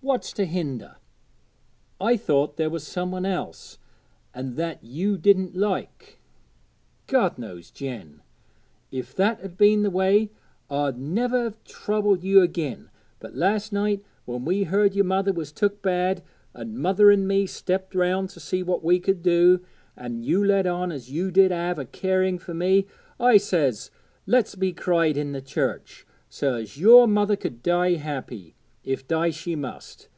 [0.00, 0.94] What's to hinder?
[2.00, 3.78] I thought there was some one else,
[4.32, 6.20] an' that you didn't like.
[7.08, 8.22] God knows, Jen,
[8.92, 10.30] if that 'ad been the way,
[10.70, 15.50] I'd never 'ev troubled you again; but last night when we heard your mother was
[15.50, 16.22] took bad,
[16.54, 19.62] an' mother an' me stepped round to see what we could do,
[19.96, 22.86] an' you let on as you did 'ave a caring for me,
[23.18, 23.90] I says,
[24.26, 29.28] "Let's be cried in the church," so as your mother could die happy, if die
[29.28, 30.08] she must.